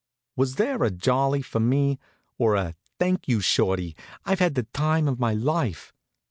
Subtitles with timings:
[0.35, 1.99] Was there a jolly for me,
[2.39, 5.93] or a "Thank you, Shorty, I've had the time of my life?"